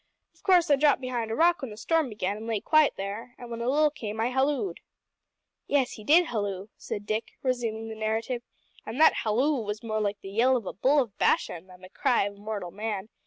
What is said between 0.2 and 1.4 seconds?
Of course I dropped behind a